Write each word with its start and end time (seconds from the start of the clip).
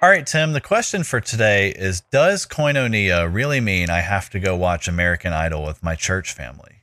All 0.00 0.08
right, 0.08 0.24
Tim, 0.24 0.52
the 0.52 0.60
question 0.60 1.02
for 1.02 1.20
today 1.20 1.70
is 1.70 2.02
Does 2.12 2.46
koinonia 2.46 3.32
really 3.32 3.60
mean 3.60 3.90
I 3.90 4.00
have 4.00 4.30
to 4.30 4.38
go 4.38 4.54
watch 4.56 4.86
American 4.86 5.32
Idol 5.32 5.64
with 5.64 5.82
my 5.82 5.96
church 5.96 6.32
family? 6.32 6.76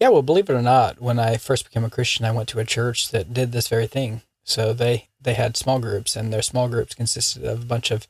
Yeah, 0.00 0.08
well, 0.08 0.22
believe 0.22 0.50
it 0.50 0.54
or 0.54 0.62
not, 0.62 1.00
when 1.00 1.18
I 1.20 1.36
first 1.36 1.64
became 1.64 1.84
a 1.84 1.90
Christian, 1.90 2.26
I 2.26 2.32
went 2.32 2.48
to 2.50 2.58
a 2.58 2.64
church 2.64 3.10
that 3.12 3.32
did 3.32 3.52
this 3.52 3.68
very 3.68 3.86
thing. 3.86 4.22
So 4.44 4.72
they 4.72 5.08
they 5.20 5.34
had 5.34 5.56
small 5.56 5.78
groups, 5.78 6.16
and 6.16 6.32
their 6.32 6.42
small 6.42 6.68
groups 6.68 6.94
consisted 6.94 7.44
of 7.44 7.62
a 7.62 7.66
bunch 7.66 7.90
of 7.90 8.06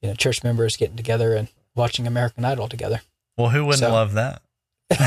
you 0.00 0.08
know 0.08 0.14
church 0.14 0.42
members 0.44 0.76
getting 0.76 0.96
together 0.96 1.34
and 1.34 1.48
watching 1.74 2.06
American 2.06 2.44
Idol 2.44 2.68
together. 2.68 3.02
Well, 3.36 3.50
who 3.50 3.64
wouldn't 3.64 3.80
So- 3.80 3.92
love 3.92 4.12
that? 4.14 4.42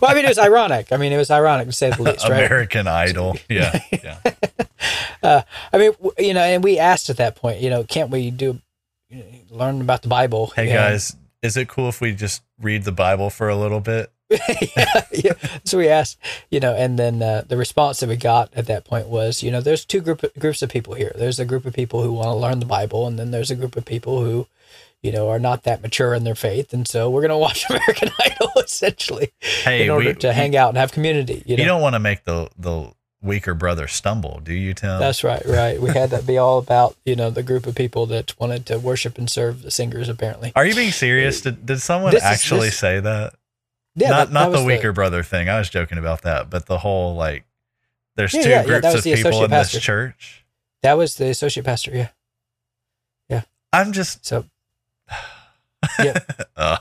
well, 0.00 0.10
I 0.10 0.14
mean, 0.14 0.24
it 0.24 0.28
was 0.28 0.38
ironic. 0.38 0.90
I 0.92 0.96
mean, 0.96 1.12
it 1.12 1.16
was 1.18 1.30
ironic 1.30 1.66
to 1.68 1.72
say 1.72 1.90
the 1.90 2.02
least, 2.04 2.28
right? 2.28 2.44
American 2.44 2.86
Idol. 2.88 3.36
Yeah. 3.48 3.80
Yeah. 3.92 4.18
Uh, 5.22 5.42
I 5.72 5.78
mean, 5.78 5.92
you 6.18 6.34
know, 6.34 6.42
and 6.42 6.62
we 6.62 6.78
asked 6.78 7.10
at 7.10 7.16
that 7.18 7.36
point, 7.36 7.60
you 7.60 7.70
know, 7.70 7.84
can't 7.84 8.10
we 8.10 8.30
do 8.30 8.60
learn 9.50 9.80
about 9.80 10.02
the 10.02 10.08
Bible? 10.08 10.52
Hey, 10.54 10.66
guys, 10.72 11.16
is 11.42 11.56
it 11.56 11.68
cool 11.68 11.88
if 11.88 12.00
we 12.00 12.12
just 12.14 12.42
read 12.60 12.84
the 12.84 12.92
Bible 12.92 13.30
for 13.30 13.48
a 13.48 13.56
little 13.56 13.80
bit? 13.80 14.10
yeah, 14.30 15.06
yeah. 15.10 15.32
So 15.64 15.78
we 15.78 15.88
asked, 15.88 16.18
you 16.50 16.60
know, 16.60 16.74
and 16.74 16.98
then 16.98 17.22
uh, 17.22 17.44
the 17.48 17.56
response 17.56 18.00
that 18.00 18.10
we 18.10 18.16
got 18.16 18.52
at 18.54 18.66
that 18.66 18.84
point 18.84 19.08
was, 19.08 19.42
you 19.42 19.50
know, 19.50 19.62
there's 19.62 19.86
two 19.86 20.02
group 20.02 20.22
groups 20.38 20.60
of 20.60 20.68
people 20.68 20.94
here. 20.94 21.12
There's 21.16 21.38
a 21.38 21.46
group 21.46 21.64
of 21.64 21.72
people 21.72 22.02
who 22.02 22.12
want 22.12 22.26
to 22.26 22.34
learn 22.34 22.60
the 22.60 22.66
Bible, 22.66 23.06
and 23.06 23.18
then 23.18 23.30
there's 23.30 23.50
a 23.50 23.56
group 23.56 23.74
of 23.74 23.86
people 23.86 24.22
who, 24.22 24.46
you 25.02 25.12
know, 25.12 25.30
are 25.30 25.38
not 25.38 25.62
that 25.62 25.80
mature 25.80 26.12
in 26.12 26.24
their 26.24 26.34
faith, 26.34 26.74
and 26.74 26.86
so 26.86 27.08
we're 27.08 27.22
going 27.22 27.30
to 27.30 27.38
watch 27.38 27.64
American 27.70 28.10
Idol 28.20 28.52
essentially 28.62 29.32
Hey, 29.40 29.84
in 29.84 29.90
order 29.90 30.10
we- 30.10 30.14
to 30.16 30.32
hang 30.34 30.54
out 30.54 30.68
and 30.68 30.76
have 30.76 30.92
community. 30.92 31.42
You 31.46 31.56
know? 31.56 31.62
You, 31.62 31.66
don't 31.66 31.80
want 31.80 31.94
to 31.94 32.00
make 32.00 32.24
the, 32.24 32.50
the 32.58 32.92
weaker 33.20 33.54
brother 33.54 33.86
stumble, 33.88 34.40
do 34.44 34.52
you, 34.54 34.74
Tim? 34.74 34.98
that's 35.00 35.24
right, 35.24 35.42
right. 35.46 35.80
We 35.80 35.90
had 35.90 36.10
that 36.10 36.26
be 36.26 36.38
all 36.38 36.58
about 36.58 36.96
you 37.04 37.16
know 37.16 37.30
the 37.30 37.42
group 37.42 37.66
of 37.66 37.74
people 37.74 38.06
that 38.06 38.38
wanted 38.38 38.64
to 38.66 38.78
worship 38.78 39.18
and 39.18 39.28
serve 39.28 39.62
the 39.62 39.70
singers. 39.70 40.08
Apparently, 40.08 40.52
Are 40.54 40.64
you 40.64 40.74
being 40.74 40.92
serious? 40.92 41.40
Did, 41.40 41.66
did 41.66 41.80
someone 41.80 42.12
This 42.12 42.22
is- 42.22 42.28
actually 42.30 42.68
this- 42.68 42.78
say 42.78 43.00
that? 43.00 43.34
yeah, 43.94 44.10
not 44.10 44.28
that- 44.28 44.32
not 44.32 44.52
that 44.52 44.58
the 44.58 44.64
weaker 44.64 44.92
brother 44.92 45.22
thing. 45.22 45.48
I 45.48 45.58
was 45.58 45.68
joking 45.68 45.98
about 45.98 46.22
that, 46.22 46.48
but 46.50 46.66
the 46.66 46.78
whole 46.78 47.14
like 47.16 47.44
there's 48.16 48.34
Yeah, 48.34 48.42
two 48.42 48.48
yeah, 48.50 48.60
yeah, 48.60 48.66
groups 48.66 48.94
was 48.94 49.06
of 49.06 49.14
people 49.14 49.44
in 49.44 49.50
this 49.50 49.72
church. 49.80 50.44
That 50.82 50.94
was 50.94 51.16
the 51.16 51.28
associate 51.28 51.64
pastor. 51.64 51.90
Yeah. 51.94 52.08
Yeah. 53.28 53.42
I'm 53.72 53.92
just 53.92 54.24
So. 54.24 54.44
Yeah. 55.98 56.18
uh, 56.56 56.78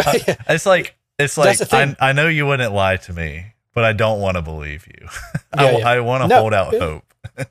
I- 0.00 0.36
it's 0.50 0.66
like 0.66 0.94
it's 1.18 1.38
like. 1.38 1.58
I, 1.72 1.96
I 1.98 2.12
know 2.12 2.28
you 2.28 2.46
wouldn't 2.46 2.72
lie 2.74 2.96
to 2.98 3.12
me, 3.14 3.46
but 3.76 3.84
I 3.84 3.92
don't 3.92 4.18
want 4.20 4.36
to 4.36 4.42
believe 4.42 4.86
you. 4.88 5.06
Yeah, 5.56 5.62
I, 5.86 5.94
yeah. 5.94 6.00
want 6.00 6.22
to 6.24 6.28
No, 6.28 6.40
hold 6.40 6.52
out 6.54 6.74
it- 6.74 6.82
hope. 6.82 7.04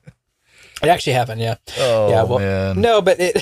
It 0.82 0.88
actually 0.90 1.14
happened. 1.14 1.40
Yeah. 1.40 1.56
Oh 1.78 2.10
yeah. 2.10 2.22
Well, 2.24 2.38
man. 2.38 2.80
no, 2.82 3.00
but 3.00 3.16
it 3.18 3.34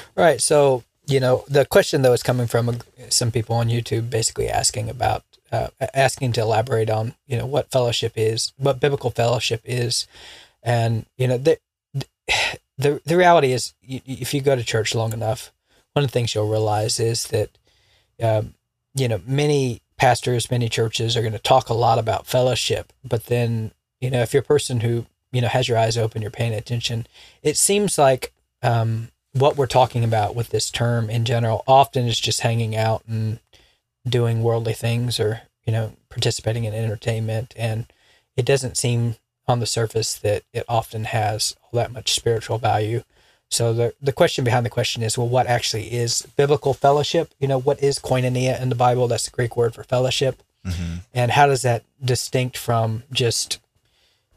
right. 0.16 0.40
So 0.42 0.82
you 1.06 1.20
know, 1.20 1.44
the 1.46 1.64
question 1.64 2.02
though 2.02 2.12
is 2.12 2.22
coming 2.24 2.48
from 2.48 2.78
some 3.10 3.30
people 3.30 3.54
on 3.54 3.68
YouTube, 3.68 4.10
basically 4.10 4.48
asking 4.48 4.90
about 4.90 5.22
uh, 5.52 5.68
asking 5.94 6.32
to 6.32 6.40
elaborate 6.40 6.90
on 6.90 7.14
you 7.28 7.38
know 7.38 7.46
what 7.46 7.70
fellowship 7.70 8.14
is, 8.16 8.52
what 8.56 8.80
biblical 8.80 9.10
fellowship 9.10 9.60
is, 9.64 10.08
and 10.64 11.06
you 11.16 11.28
know 11.28 11.38
the 11.38 11.58
the 12.76 13.00
the 13.06 13.16
reality 13.16 13.52
is, 13.52 13.74
if 13.82 14.34
you 14.34 14.40
go 14.40 14.56
to 14.56 14.64
church 14.64 14.94
long 14.96 15.12
enough, 15.12 15.52
one 15.92 16.04
of 16.04 16.10
the 16.10 16.12
things 16.12 16.34
you'll 16.34 16.48
realize 16.50 16.98
is 16.98 17.28
that 17.28 17.50
um, 18.20 18.54
you 18.96 19.06
know 19.06 19.20
many 19.26 19.80
pastors, 19.96 20.50
many 20.50 20.68
churches 20.68 21.16
are 21.16 21.22
going 21.22 21.32
to 21.32 21.38
talk 21.38 21.68
a 21.68 21.74
lot 21.74 21.98
about 21.98 22.26
fellowship, 22.26 22.92
but 23.04 23.26
then 23.26 23.72
you 24.00 24.10
know 24.10 24.22
if 24.22 24.32
you're 24.32 24.42
a 24.42 24.46
person 24.46 24.80
who 24.80 25.06
you 25.32 25.40
know 25.40 25.48
has 25.48 25.68
your 25.68 25.78
eyes 25.78 25.96
open, 25.96 26.22
you're 26.22 26.30
paying 26.30 26.54
attention, 26.54 27.06
it 27.42 27.56
seems 27.56 27.98
like 27.98 28.32
um, 28.62 29.08
what 29.32 29.56
we're 29.56 29.66
talking 29.66 30.04
about 30.04 30.34
with 30.34 30.50
this 30.50 30.70
term 30.70 31.10
in 31.10 31.24
general 31.24 31.64
often 31.66 32.06
is 32.06 32.18
just 32.18 32.40
hanging 32.40 32.76
out 32.76 33.02
and 33.06 33.40
doing 34.08 34.42
worldly 34.42 34.72
things 34.72 35.18
or 35.18 35.42
you 35.64 35.72
know 35.72 35.92
participating 36.08 36.64
in 36.64 36.74
entertainment 36.74 37.52
and 37.56 37.86
it 38.36 38.46
doesn't 38.46 38.76
seem 38.76 39.16
on 39.46 39.60
the 39.60 39.66
surface 39.66 40.14
that 40.18 40.42
it 40.52 40.64
often 40.68 41.04
has 41.04 41.56
all 41.62 41.70
that 41.72 41.92
much 41.92 42.12
spiritual 42.14 42.58
value 42.58 43.02
so 43.54 43.72
the 43.72 43.94
the 44.02 44.12
question 44.12 44.44
behind 44.44 44.64
the 44.66 44.70
question 44.78 45.02
is 45.02 45.16
well 45.18 45.28
what 45.28 45.46
actually 45.46 45.86
is 45.92 46.22
biblical 46.36 46.74
fellowship 46.74 47.26
you 47.40 47.48
know 47.48 47.58
what 47.60 47.82
is 47.82 47.98
koinonia 47.98 48.60
in 48.62 48.68
the 48.68 48.74
bible 48.74 49.06
that's 49.08 49.24
the 49.26 49.30
greek 49.38 49.56
word 49.56 49.74
for 49.74 49.84
fellowship 49.84 50.42
Mhm. 50.66 51.00
and 51.12 51.30
how 51.32 51.46
does 51.46 51.60
that 51.62 51.82
distinct 52.02 52.56
from 52.56 53.02
just 53.12 53.58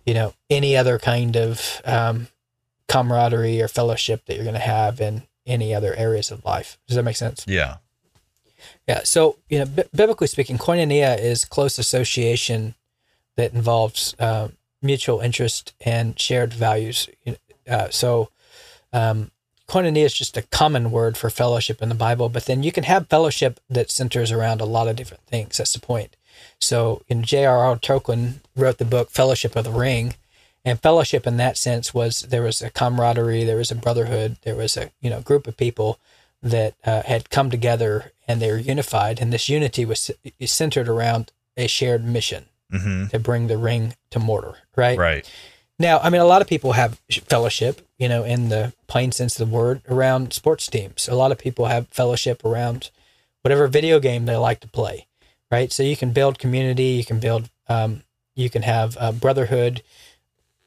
you 0.05 0.13
know 0.13 0.33
any 0.49 0.75
other 0.75 0.99
kind 0.99 1.35
of 1.37 1.81
um, 1.85 2.27
camaraderie 2.87 3.61
or 3.61 3.67
fellowship 3.69 4.25
that 4.25 4.35
you're 4.35 4.43
going 4.43 4.53
to 4.53 4.59
have 4.77 4.99
in 4.99 5.23
any 5.45 5.73
other 5.73 5.93
areas 5.95 6.29
of 6.31 6.43
life 6.45 6.77
does 6.87 6.95
that 6.95 7.03
make 7.03 7.15
sense 7.17 7.45
Yeah. 7.47 7.77
yeah. 8.87 9.01
So, 9.03 9.37
you 9.49 9.59
know, 9.59 9.65
bi- 9.65 9.85
biblically 9.95 10.27
speaking, 10.27 10.57
koinonia 10.57 11.17
is 11.19 11.45
close 11.45 11.77
association 11.79 12.75
that 13.37 13.53
involves 13.53 14.13
uh, 14.19 14.49
mutual 14.81 15.19
interest 15.21 15.73
and 15.85 16.19
shared 16.19 16.53
values. 16.53 17.07
Uh, 17.69 17.89
so, 17.89 18.29
um, 18.93 19.31
koinonia 19.67 20.05
is 20.05 20.13
just 20.13 20.37
a 20.37 20.43
common 20.43 20.91
word 20.91 21.17
for 21.17 21.29
fellowship 21.29 21.81
in 21.81 21.89
the 21.89 21.95
Bible, 21.95 22.29
but 22.29 22.45
then 22.45 22.63
you 22.63 22.71
can 22.71 22.83
have 22.83 23.07
fellowship 23.07 23.59
that 23.69 23.91
centers 23.91 24.31
around 24.31 24.61
a 24.61 24.65
lot 24.65 24.87
of 24.87 24.95
different 24.95 25.23
things. 25.23 25.57
That's 25.57 25.73
the 25.73 25.79
point. 25.79 26.15
So, 26.59 27.01
in 27.07 27.23
J.R.R. 27.23 27.77
Tolkien 27.77 28.41
wrote 28.55 28.77
the 28.77 28.85
book 28.85 29.09
Fellowship 29.09 29.55
of 29.55 29.63
the 29.63 29.71
Ring, 29.71 30.15
and 30.63 30.79
fellowship 30.79 31.25
in 31.25 31.37
that 31.37 31.57
sense 31.57 31.93
was 31.93 32.21
there 32.21 32.43
was 32.43 32.61
a 32.61 32.69
camaraderie, 32.69 33.43
there 33.43 33.57
was 33.57 33.71
a 33.71 33.75
brotherhood, 33.75 34.37
there 34.43 34.55
was 34.55 34.77
a 34.77 34.91
you 35.01 35.09
know 35.09 35.21
group 35.21 35.47
of 35.47 35.57
people 35.57 35.99
that 36.43 36.75
uh, 36.85 37.03
had 37.03 37.29
come 37.29 37.49
together 37.49 38.11
and 38.27 38.41
they 38.41 38.51
were 38.51 38.57
unified, 38.57 39.19
and 39.19 39.31
this 39.33 39.49
unity 39.49 39.85
was 39.85 40.11
centered 40.45 40.87
around 40.87 41.31
a 41.55 41.67
shared 41.67 42.03
mission 42.03 42.45
hmm 42.71 43.05
to 43.07 43.17
bring 43.17 43.47
the 43.47 43.57
ring 43.57 43.95
to 44.11 44.19
Mordor. 44.19 44.55
Right. 44.75 44.97
Right. 44.97 45.31
Now, 45.79 45.99
I 45.99 46.09
mean, 46.09 46.21
a 46.21 46.25
lot 46.25 46.41
of 46.41 46.47
people 46.47 46.71
have 46.73 46.99
fellowship, 47.29 47.87
you 47.99 48.09
know, 48.09 48.23
in 48.23 48.49
the 48.49 48.73
plain 48.87 49.11
sense 49.11 49.39
of 49.39 49.47
the 49.47 49.55
word, 49.55 49.81
around 49.87 50.33
sports 50.33 50.67
teams. 50.67 51.07
A 51.07 51.15
lot 51.15 51.31
of 51.31 51.37
people 51.37 51.65
have 51.65 51.87
fellowship 51.89 52.43
around 52.43 52.89
whatever 53.43 53.67
video 53.67 53.99
game 53.99 54.25
they 54.25 54.35
like 54.35 54.59
to 54.61 54.67
play, 54.67 55.05
right? 55.51 55.71
So 55.71 55.83
you 55.83 55.95
can 55.95 56.11
build 56.11 56.39
community, 56.39 56.83
you 56.83 57.05
can 57.05 57.19
build, 57.19 57.49
um, 57.69 58.03
you 58.35 58.49
can 58.49 58.63
have 58.63 58.97
brotherhood. 59.19 59.83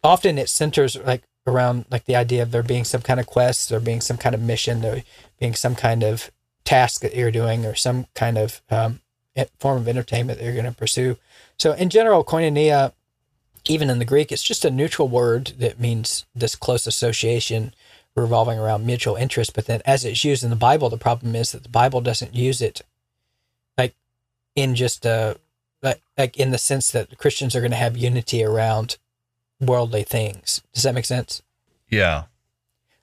Often 0.04 0.38
it 0.38 0.48
centers 0.48 0.96
like 0.96 1.22
around 1.46 1.86
like 1.90 2.04
the 2.04 2.16
idea 2.16 2.42
of 2.42 2.52
there 2.52 2.62
being 2.62 2.84
some 2.84 3.02
kind 3.02 3.18
of 3.18 3.26
quest, 3.26 3.68
there 3.68 3.80
being 3.80 4.00
some 4.00 4.16
kind 4.16 4.34
of 4.34 4.40
mission, 4.40 4.80
there 4.80 5.02
being 5.38 5.54
some 5.54 5.74
kind 5.74 6.02
of 6.02 6.30
task 6.64 7.00
that 7.00 7.14
you're 7.14 7.30
doing, 7.30 7.66
or 7.66 7.74
some 7.74 8.06
kind 8.14 8.38
of 8.38 8.62
um, 8.70 9.00
form 9.58 9.78
of 9.78 9.88
entertainment 9.88 10.38
that 10.38 10.44
you're 10.44 10.54
going 10.54 10.64
to 10.64 10.72
pursue. 10.72 11.16
So, 11.58 11.72
in 11.72 11.90
general, 11.90 12.24
koinonia, 12.24 12.92
even 13.68 13.90
in 13.90 13.98
the 13.98 14.04
Greek, 14.04 14.32
it's 14.32 14.42
just 14.42 14.64
a 14.64 14.70
neutral 14.70 15.08
word 15.08 15.52
that 15.58 15.80
means 15.80 16.26
this 16.34 16.54
close 16.54 16.86
association 16.86 17.74
revolving 18.16 18.58
around 18.58 18.86
mutual 18.86 19.16
interest. 19.16 19.54
But 19.54 19.66
then, 19.66 19.82
as 19.84 20.04
it's 20.04 20.24
used 20.24 20.44
in 20.44 20.50
the 20.50 20.56
Bible, 20.56 20.88
the 20.88 20.96
problem 20.96 21.34
is 21.34 21.52
that 21.52 21.62
the 21.62 21.68
Bible 21.68 22.00
doesn't 22.00 22.34
use 22.34 22.60
it 22.60 22.82
like 23.78 23.94
in 24.54 24.74
just 24.74 25.04
a 25.06 25.36
like, 25.82 26.02
like 26.18 26.36
in 26.36 26.50
the 26.50 26.58
sense 26.58 26.90
that 26.90 27.18
Christians 27.18 27.56
are 27.56 27.60
going 27.60 27.70
to 27.70 27.76
have 27.76 27.96
unity 27.96 28.44
around 28.44 28.98
worldly 29.60 30.02
things. 30.02 30.62
Does 30.72 30.82
that 30.82 30.94
make 30.94 31.04
sense? 31.04 31.42
Yeah. 31.88 32.24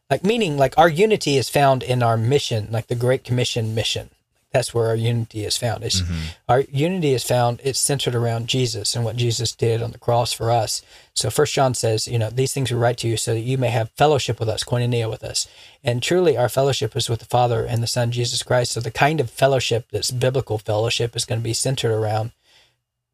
Like 0.10 0.24
meaning 0.24 0.57
like 0.57 0.77
our 0.77 0.89
unity 0.89 1.38
is 1.38 1.50
found 1.50 1.83
in 1.83 2.01
our 2.01 2.18
mission, 2.18 2.68
like 2.71 2.88
the 2.88 2.95
Great 2.95 3.24
Commission 3.24 3.75
mission. 3.75 4.10
That's 4.51 4.73
where 4.73 4.88
our 4.88 4.95
unity 4.95 5.44
is 5.44 5.57
found. 5.57 5.83
It's, 5.83 6.01
Our 6.47 6.61
unity 6.71 7.13
is 7.13 7.23
found. 7.23 7.59
It's 7.63 7.79
centered 7.79 8.15
around 8.15 8.47
Jesus 8.47 8.95
and 8.95 9.03
what 9.03 9.17
Jesus 9.17 9.51
did 9.51 9.81
on 9.81 9.91
the 9.91 9.97
cross 9.97 10.31
for 10.31 10.49
us. 10.51 10.81
So 11.13 11.29
First 11.29 11.53
John 11.53 11.73
says, 11.73 12.07
you 12.07 12.17
know, 12.17 12.29
these 12.29 12.53
things 12.53 12.71
we 12.71 12.77
write 12.77 12.97
to 12.99 13.07
you 13.07 13.17
so 13.17 13.33
that 13.33 13.41
you 13.41 13.57
may 13.57 13.69
have 13.69 13.89
fellowship 13.91 14.39
with 14.39 14.47
us, 14.47 14.63
koinonia 14.63 15.09
with 15.09 15.23
us. 15.23 15.47
And 15.83 16.01
truly, 16.01 16.38
our 16.38 16.49
fellowship 16.49 16.95
is 16.95 17.09
with 17.09 17.19
the 17.19 17.25
Father 17.25 17.65
and 17.65 17.83
the 17.83 17.88
Son 17.88 18.11
Jesus 18.11 18.41
Christ. 18.41 18.71
So 18.71 18.79
the 18.79 18.91
kind 18.91 19.19
of 19.19 19.29
fellowship 19.29 19.88
that's 19.91 20.11
biblical 20.11 20.57
fellowship 20.57 21.15
is 21.15 21.25
going 21.25 21.41
to 21.41 21.43
be 21.43 21.53
centered 21.53 21.91
around 21.91 22.31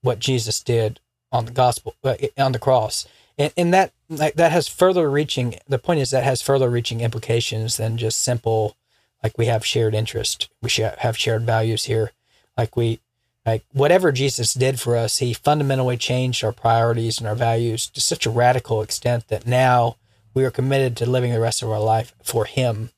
what 0.01 0.19
Jesus 0.19 0.61
did 0.61 0.99
on 1.31 1.45
the 1.45 1.51
gospel 1.51 1.95
uh, 2.03 2.15
on 2.37 2.51
the 2.51 2.59
cross, 2.59 3.07
and, 3.39 3.51
and 3.57 3.73
that 3.73 3.91
like 4.07 4.35
that 4.35 4.51
has 4.51 4.67
further 4.67 5.09
reaching. 5.09 5.55
The 5.67 5.79
point 5.79 5.99
is 5.99 6.11
that 6.11 6.23
has 6.23 6.43
further 6.43 6.69
reaching 6.69 7.01
implications 7.01 7.77
than 7.77 7.97
just 7.97 8.21
simple, 8.21 8.77
like 9.23 9.37
we 9.37 9.45
have 9.45 9.65
shared 9.65 9.95
interest, 9.95 10.49
we 10.61 10.69
have 10.99 11.17
shared 11.17 11.45
values 11.45 11.85
here, 11.85 12.11
like 12.57 12.75
we 12.75 12.99
like 13.45 13.65
whatever 13.73 14.11
Jesus 14.11 14.53
did 14.53 14.79
for 14.79 14.95
us, 14.95 15.17
he 15.17 15.33
fundamentally 15.33 15.97
changed 15.97 16.43
our 16.43 16.51
priorities 16.51 17.17
and 17.17 17.27
our 17.27 17.35
values 17.35 17.87
to 17.89 17.99
such 17.99 18.25
a 18.25 18.29
radical 18.29 18.81
extent 18.81 19.27
that 19.27 19.45
now 19.45 19.97
we 20.33 20.45
are 20.45 20.51
committed 20.51 20.95
to 20.97 21.09
living 21.09 21.33
the 21.33 21.39
rest 21.39 21.61
of 21.61 21.69
our 21.69 21.79
life 21.79 22.13
for 22.23 22.45
him. 22.45 22.91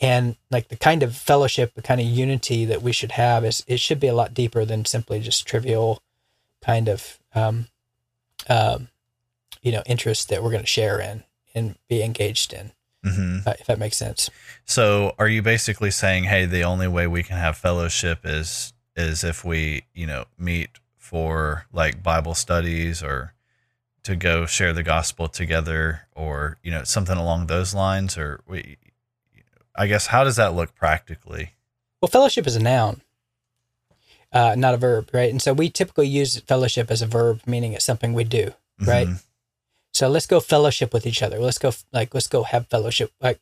And 0.00 0.36
like 0.50 0.68
the 0.68 0.76
kind 0.76 1.02
of 1.02 1.16
fellowship, 1.16 1.74
the 1.74 1.82
kind 1.82 2.00
of 2.00 2.06
unity 2.06 2.64
that 2.64 2.82
we 2.82 2.92
should 2.92 3.12
have 3.12 3.44
is 3.44 3.64
it 3.68 3.80
should 3.80 4.00
be 4.00 4.08
a 4.08 4.14
lot 4.14 4.34
deeper 4.34 4.64
than 4.64 4.84
simply 4.84 5.20
just 5.20 5.46
trivial 5.46 6.02
kind 6.64 6.88
of 6.88 7.18
um, 7.34 7.68
um, 8.48 8.88
you 9.62 9.72
know 9.72 9.82
interest 9.86 10.28
that 10.28 10.42
we're 10.42 10.50
going 10.50 10.62
to 10.62 10.66
share 10.66 11.00
in 11.00 11.24
and 11.54 11.76
be 11.88 12.02
engaged 12.02 12.52
in. 12.52 12.72
Hmm 13.04 13.38
Uh, 13.46 13.54
if 13.58 13.66
that 13.66 13.78
makes 13.78 13.96
sense. 13.96 14.30
So 14.64 15.14
are 15.18 15.28
you 15.28 15.42
basically 15.42 15.90
saying, 15.90 16.24
hey, 16.24 16.46
the 16.46 16.62
only 16.64 16.88
way 16.88 17.06
we 17.06 17.22
can 17.22 17.36
have 17.36 17.56
fellowship 17.56 18.20
is 18.24 18.72
is 18.94 19.24
if 19.24 19.44
we, 19.44 19.84
you 19.94 20.06
know, 20.06 20.26
meet 20.38 20.70
for 20.98 21.66
like 21.72 22.02
Bible 22.02 22.34
studies 22.34 23.02
or 23.02 23.32
to 24.04 24.14
go 24.16 24.46
share 24.46 24.72
the 24.72 24.82
gospel 24.82 25.28
together 25.28 26.02
or, 26.14 26.58
you 26.62 26.70
know, 26.70 26.84
something 26.84 27.16
along 27.16 27.46
those 27.46 27.74
lines 27.74 28.16
or 28.18 28.40
we 28.46 28.76
I 29.74 29.86
guess 29.86 30.08
how 30.08 30.22
does 30.24 30.36
that 30.36 30.54
look 30.54 30.74
practically? 30.74 31.54
Well, 32.00 32.10
fellowship 32.10 32.46
is 32.46 32.56
a 32.56 32.60
noun, 32.60 33.00
uh, 34.32 34.54
not 34.56 34.74
a 34.74 34.76
verb, 34.76 35.10
right? 35.12 35.30
And 35.30 35.40
so 35.40 35.52
we 35.52 35.70
typically 35.70 36.08
use 36.08 36.38
fellowship 36.40 36.90
as 36.90 37.00
a 37.02 37.06
verb, 37.06 37.40
meaning 37.46 37.72
it's 37.72 37.84
something 37.84 38.12
we 38.12 38.24
do, 38.24 38.52
right? 38.80 39.08
Mhm. 39.08 39.22
So 40.02 40.08
let's 40.08 40.26
go 40.26 40.40
fellowship 40.40 40.92
with 40.92 41.06
each 41.06 41.22
other. 41.22 41.38
Let's 41.38 41.58
go 41.58 41.70
like 41.92 42.12
let's 42.12 42.26
go 42.26 42.42
have 42.42 42.66
fellowship. 42.66 43.12
Like 43.20 43.38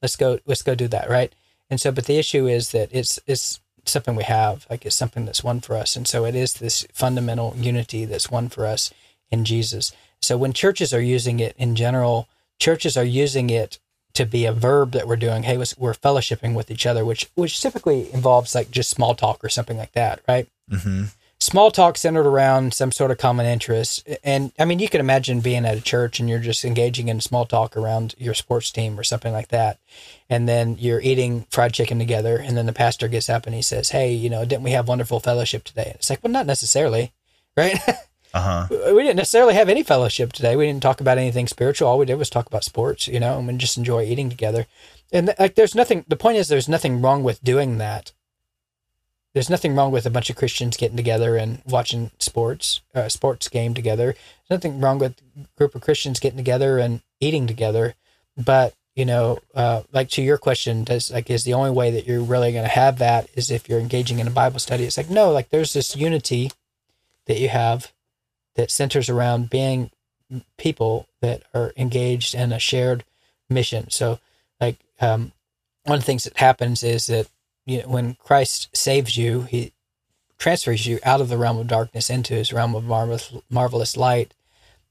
let's 0.00 0.14
go 0.14 0.38
let's 0.46 0.62
go 0.62 0.76
do 0.76 0.86
that, 0.86 1.10
right? 1.10 1.34
And 1.68 1.80
so, 1.80 1.90
but 1.90 2.06
the 2.06 2.18
issue 2.18 2.46
is 2.46 2.70
that 2.70 2.88
it's 2.92 3.18
it's 3.26 3.58
something 3.84 4.14
we 4.14 4.22
have, 4.22 4.64
like 4.70 4.86
it's 4.86 4.94
something 4.94 5.24
that's 5.24 5.42
won 5.42 5.58
for 5.58 5.74
us, 5.74 5.96
and 5.96 6.06
so 6.06 6.24
it 6.24 6.36
is 6.36 6.52
this 6.52 6.86
fundamental 6.92 7.54
unity 7.56 8.04
that's 8.04 8.30
won 8.30 8.48
for 8.48 8.64
us 8.64 8.92
in 9.32 9.44
Jesus. 9.44 9.90
So 10.22 10.36
when 10.36 10.52
churches 10.52 10.94
are 10.94 11.00
using 11.00 11.40
it 11.40 11.56
in 11.58 11.74
general, 11.74 12.28
churches 12.60 12.96
are 12.96 13.02
using 13.02 13.50
it 13.50 13.80
to 14.12 14.24
be 14.24 14.46
a 14.46 14.52
verb 14.52 14.92
that 14.92 15.08
we're 15.08 15.16
doing. 15.16 15.42
Hey, 15.42 15.56
we're 15.56 15.94
fellowshipping 15.94 16.54
with 16.54 16.70
each 16.70 16.86
other, 16.86 17.04
which 17.04 17.28
which 17.34 17.60
typically 17.60 18.12
involves 18.12 18.54
like 18.54 18.70
just 18.70 18.88
small 18.90 19.16
talk 19.16 19.42
or 19.42 19.48
something 19.48 19.78
like 19.78 19.94
that, 19.94 20.20
right? 20.28 20.46
Mhm. 20.70 21.08
Small 21.44 21.70
talk 21.70 21.98
centered 21.98 22.26
around 22.26 22.72
some 22.72 22.90
sort 22.90 23.10
of 23.10 23.18
common 23.18 23.46
interest. 23.46 24.08
And 24.24 24.52
I 24.58 24.64
mean, 24.64 24.78
you 24.78 24.88
can 24.88 25.00
imagine 25.00 25.40
being 25.40 25.66
at 25.66 25.76
a 25.76 25.82
church 25.82 26.18
and 26.18 26.28
you're 26.28 26.38
just 26.38 26.64
engaging 26.64 27.08
in 27.08 27.20
small 27.20 27.44
talk 27.44 27.76
around 27.76 28.14
your 28.18 28.34
sports 28.34 28.70
team 28.70 28.98
or 28.98 29.04
something 29.04 29.32
like 29.32 29.48
that. 29.48 29.78
And 30.30 30.48
then 30.48 30.76
you're 30.78 31.00
eating 31.00 31.46
fried 31.50 31.74
chicken 31.74 31.98
together. 31.98 32.38
And 32.38 32.56
then 32.56 32.66
the 32.66 32.72
pastor 32.72 33.08
gets 33.08 33.28
up 33.28 33.46
and 33.46 33.54
he 33.54 33.62
says, 33.62 33.90
Hey, 33.90 34.12
you 34.12 34.30
know, 34.30 34.44
didn't 34.44 34.64
we 34.64 34.70
have 34.70 34.88
wonderful 34.88 35.20
fellowship 35.20 35.64
today? 35.64 35.86
And 35.86 35.96
it's 35.96 36.10
like, 36.10 36.22
well, 36.22 36.32
not 36.32 36.46
necessarily, 36.46 37.12
right? 37.56 37.78
Uh-huh. 38.34 38.66
we 38.92 39.04
didn't 39.04 39.14
necessarily 39.14 39.54
have 39.54 39.68
any 39.68 39.84
fellowship 39.84 40.32
today. 40.32 40.56
We 40.56 40.66
didn't 40.66 40.82
talk 40.82 41.00
about 41.00 41.18
anything 41.18 41.46
spiritual. 41.46 41.86
All 41.86 41.98
we 41.98 42.04
did 42.04 42.16
was 42.16 42.28
talk 42.28 42.48
about 42.48 42.64
sports, 42.64 43.06
you 43.06 43.20
know, 43.20 43.38
and 43.38 43.46
we 43.46 43.54
just 43.54 43.76
enjoy 43.76 44.02
eating 44.02 44.28
together. 44.28 44.66
And 45.12 45.32
like, 45.38 45.54
there's 45.54 45.76
nothing, 45.76 46.04
the 46.08 46.16
point 46.16 46.38
is, 46.38 46.48
there's 46.48 46.68
nothing 46.68 47.00
wrong 47.00 47.22
with 47.22 47.44
doing 47.44 47.78
that 47.78 48.10
there's 49.34 49.50
nothing 49.50 49.74
wrong 49.74 49.90
with 49.90 50.06
a 50.06 50.10
bunch 50.10 50.30
of 50.30 50.36
Christians 50.36 50.76
getting 50.76 50.96
together 50.96 51.36
and 51.36 51.60
watching 51.66 52.12
sports, 52.18 52.80
uh, 52.94 53.08
sports 53.08 53.48
game 53.48 53.74
together. 53.74 54.14
There's 54.14 54.62
nothing 54.62 54.80
wrong 54.80 55.00
with 55.00 55.16
a 55.36 55.58
group 55.58 55.74
of 55.74 55.82
Christians 55.82 56.20
getting 56.20 56.36
together 56.36 56.78
and 56.78 57.02
eating 57.20 57.46
together. 57.46 57.94
But 58.36 58.74
you 58.94 59.04
know, 59.04 59.40
uh, 59.56 59.82
like 59.92 60.08
to 60.10 60.22
your 60.22 60.38
question, 60.38 60.84
does 60.84 61.10
like 61.10 61.28
is 61.28 61.42
the 61.42 61.54
only 61.54 61.72
way 61.72 61.90
that 61.90 62.06
you're 62.06 62.22
really 62.22 62.52
going 62.52 62.64
to 62.64 62.70
have 62.70 62.98
that 62.98 63.28
is 63.34 63.50
if 63.50 63.68
you're 63.68 63.80
engaging 63.80 64.20
in 64.20 64.28
a 64.28 64.30
Bible 64.30 64.60
study? 64.60 64.84
It's 64.84 64.96
like 64.96 65.10
no, 65.10 65.32
like 65.32 65.50
there's 65.50 65.72
this 65.72 65.96
unity 65.96 66.52
that 67.26 67.40
you 67.40 67.48
have 67.48 67.92
that 68.54 68.70
centers 68.70 69.08
around 69.08 69.50
being 69.50 69.90
people 70.58 71.08
that 71.20 71.42
are 71.52 71.72
engaged 71.76 72.36
in 72.36 72.52
a 72.52 72.60
shared 72.60 73.04
mission. 73.50 73.90
So, 73.90 74.20
like 74.60 74.76
um, 75.00 75.32
one 75.82 75.96
of 75.96 76.02
the 76.02 76.06
things 76.06 76.22
that 76.24 76.36
happens 76.36 76.84
is 76.84 77.06
that 77.08 77.28
you 77.66 77.82
know, 77.82 77.88
when 77.88 78.14
Christ 78.14 78.74
saves 78.76 79.16
you, 79.16 79.42
he 79.42 79.72
transfers 80.38 80.86
you 80.86 80.98
out 81.04 81.20
of 81.20 81.28
the 81.28 81.38
realm 81.38 81.58
of 81.58 81.66
darkness 81.66 82.10
into 82.10 82.34
his 82.34 82.52
realm 82.52 82.74
of 82.74 82.84
marvelous, 82.84 83.32
marvelous 83.48 83.96
light. 83.96 84.34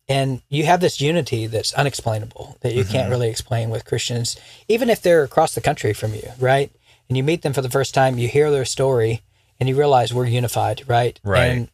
And 0.08 0.42
you 0.50 0.66
have 0.66 0.82
this 0.82 1.00
unity 1.00 1.48
that's 1.48 1.74
unexplainable 1.74 2.58
that 2.62 2.74
you 2.74 2.84
can't 2.84 3.04
mm-hmm. 3.04 3.12
really 3.12 3.30
explain 3.30 3.70
with 3.70 3.86
Christians, 3.86 4.36
even 4.68 4.90
if 4.90 5.02
they're 5.02 5.24
across 5.24 5.56
the 5.56 5.62
country 5.62 5.94
from 5.94 6.14
you, 6.14 6.30
right? 6.40 6.72
And 7.08 7.18
you 7.18 7.24
meet 7.24 7.42
them 7.42 7.54
for 7.54 7.62
the 7.62 7.70
first 7.70 7.94
time, 7.94 8.18
you 8.18 8.28
hear 8.28 8.52
their 8.52 8.66
story, 8.66 9.22
and 9.60 9.70
you 9.70 9.76
realize 9.76 10.14
we're 10.14 10.26
unified, 10.26 10.84
right? 10.88 11.20
Right. 11.24 11.46
And, 11.46 11.70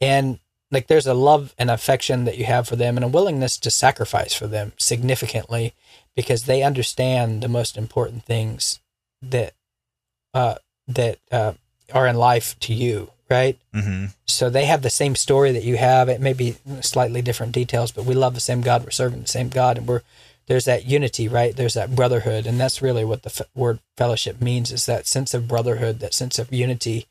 and 0.00 0.38
like 0.72 0.86
there's 0.86 1.06
a 1.06 1.14
love 1.14 1.54
and 1.58 1.70
affection 1.70 2.24
that 2.24 2.38
you 2.38 2.46
have 2.46 2.66
for 2.66 2.76
them 2.76 2.96
and 2.96 3.04
a 3.04 3.08
willingness 3.08 3.58
to 3.58 3.70
sacrifice 3.70 4.32
for 4.32 4.46
them 4.46 4.72
significantly 4.78 5.74
because 6.16 6.44
they 6.44 6.62
understand 6.62 7.42
the 7.42 7.48
most 7.48 7.76
important 7.76 8.24
things 8.24 8.80
that 9.20 9.54
uh, 10.34 10.56
that 10.88 11.18
uh, 11.30 11.52
are 11.92 12.06
in 12.06 12.16
life 12.16 12.58
to 12.60 12.74
you, 12.74 13.10
right? 13.30 13.58
Mm-hmm. 13.74 14.06
So 14.26 14.50
they 14.50 14.64
have 14.66 14.82
the 14.82 14.90
same 14.90 15.14
story 15.14 15.52
that 15.52 15.64
you 15.64 15.76
have. 15.76 16.08
It 16.08 16.20
may 16.20 16.32
be 16.32 16.56
slightly 16.80 17.22
different 17.22 17.52
details, 17.52 17.92
but 17.92 18.04
we 18.04 18.14
love 18.14 18.34
the 18.34 18.40
same 18.40 18.60
God. 18.60 18.84
We're 18.84 18.90
serving 18.90 19.22
the 19.22 19.28
same 19.28 19.48
God, 19.48 19.78
and 19.78 19.86
we're 19.86 20.02
there's 20.46 20.64
that 20.64 20.86
unity, 20.86 21.28
right? 21.28 21.54
There's 21.54 21.74
that 21.74 21.94
brotherhood, 21.94 22.46
and 22.46 22.58
that's 22.58 22.82
really 22.82 23.04
what 23.04 23.22
the 23.22 23.30
f- 23.30 23.48
word 23.54 23.78
fellowship 23.96 24.40
means: 24.40 24.72
is 24.72 24.86
that 24.86 25.06
sense 25.06 25.34
of 25.34 25.48
brotherhood, 25.48 26.00
that 26.00 26.14
sense 26.14 26.38
of 26.38 26.52
unity, 26.52 27.06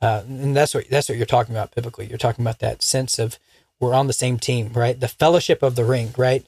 uh, 0.00 0.22
and 0.26 0.56
that's 0.56 0.74
what 0.74 0.88
that's 0.88 1.08
what 1.08 1.18
you're 1.18 1.26
talking 1.26 1.54
about 1.54 1.74
biblically. 1.74 2.06
You're 2.06 2.18
talking 2.18 2.42
about 2.42 2.60
that 2.60 2.82
sense 2.82 3.18
of 3.18 3.38
we're 3.78 3.94
on 3.94 4.06
the 4.06 4.12
same 4.12 4.38
team, 4.38 4.72
right? 4.74 4.98
The 4.98 5.08
fellowship 5.08 5.62
of 5.62 5.76
the 5.76 5.84
ring, 5.84 6.14
right? 6.16 6.44